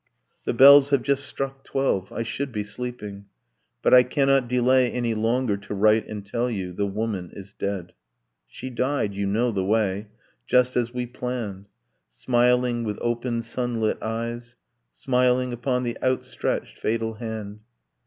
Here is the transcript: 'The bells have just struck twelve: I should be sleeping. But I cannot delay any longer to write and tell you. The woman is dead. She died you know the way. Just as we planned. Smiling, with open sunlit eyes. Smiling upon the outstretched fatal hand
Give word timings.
'The 0.45 0.53
bells 0.55 0.89
have 0.89 1.03
just 1.03 1.23
struck 1.25 1.63
twelve: 1.63 2.11
I 2.11 2.23
should 2.23 2.51
be 2.51 2.63
sleeping. 2.63 3.25
But 3.83 3.93
I 3.93 4.01
cannot 4.01 4.47
delay 4.47 4.89
any 4.89 5.13
longer 5.13 5.57
to 5.57 5.75
write 5.75 6.07
and 6.07 6.25
tell 6.25 6.49
you. 6.49 6.73
The 6.73 6.87
woman 6.87 7.29
is 7.33 7.53
dead. 7.53 7.93
She 8.47 8.71
died 8.71 9.13
you 9.13 9.27
know 9.27 9.51
the 9.51 9.63
way. 9.63 10.07
Just 10.47 10.75
as 10.75 10.91
we 10.91 11.05
planned. 11.05 11.67
Smiling, 12.09 12.83
with 12.83 12.97
open 12.99 13.43
sunlit 13.43 14.01
eyes. 14.01 14.55
Smiling 14.91 15.53
upon 15.53 15.83
the 15.83 15.95
outstretched 16.01 16.79
fatal 16.79 17.13
hand 17.13 17.59